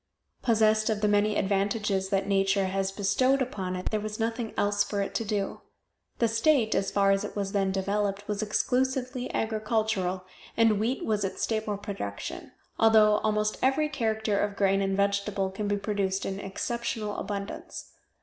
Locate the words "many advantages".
1.07-2.09